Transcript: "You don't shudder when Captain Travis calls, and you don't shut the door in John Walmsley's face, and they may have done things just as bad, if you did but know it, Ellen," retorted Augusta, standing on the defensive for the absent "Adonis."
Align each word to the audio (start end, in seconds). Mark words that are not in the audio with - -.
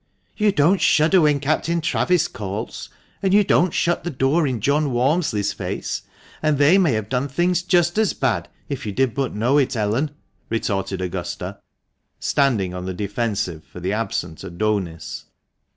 "You 0.35 0.51
don't 0.51 0.81
shudder 0.81 1.21
when 1.21 1.39
Captain 1.39 1.79
Travis 1.79 2.27
calls, 2.27 2.89
and 3.21 3.35
you 3.35 3.43
don't 3.43 3.71
shut 3.71 4.03
the 4.03 4.09
door 4.09 4.47
in 4.47 4.59
John 4.59 4.89
Walmsley's 4.89 5.53
face, 5.53 6.01
and 6.41 6.57
they 6.57 6.79
may 6.79 6.93
have 6.93 7.07
done 7.07 7.27
things 7.27 7.61
just 7.61 7.99
as 7.99 8.13
bad, 8.13 8.49
if 8.67 8.83
you 8.87 8.91
did 8.91 9.13
but 9.13 9.35
know 9.35 9.59
it, 9.59 9.75
Ellen," 9.75 10.09
retorted 10.49 11.01
Augusta, 11.01 11.59
standing 12.19 12.73
on 12.73 12.85
the 12.87 12.95
defensive 12.95 13.63
for 13.63 13.79
the 13.79 13.93
absent 13.93 14.43
"Adonis." 14.43 15.25